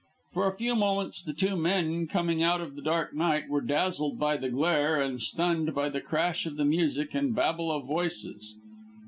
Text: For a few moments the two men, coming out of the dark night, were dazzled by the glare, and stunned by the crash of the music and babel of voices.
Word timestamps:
For 0.33 0.47
a 0.47 0.57
few 0.57 0.75
moments 0.75 1.21
the 1.21 1.31
two 1.31 1.55
men, 1.55 2.07
coming 2.07 2.41
out 2.41 2.59
of 2.59 2.75
the 2.75 2.81
dark 2.81 3.13
night, 3.13 3.47
were 3.47 3.61
dazzled 3.61 4.17
by 4.17 4.35
the 4.35 4.49
glare, 4.49 4.99
and 4.99 5.21
stunned 5.21 5.75
by 5.75 5.89
the 5.89 6.01
crash 6.01 6.47
of 6.47 6.57
the 6.57 6.65
music 6.65 7.13
and 7.13 7.35
babel 7.35 7.71
of 7.71 7.85
voices. 7.85 8.55